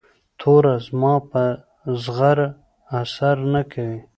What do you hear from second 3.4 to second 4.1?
نه کوي.